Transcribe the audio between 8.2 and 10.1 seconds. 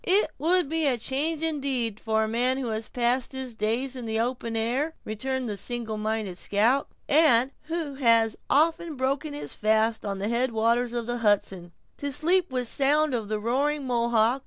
so often broken his fast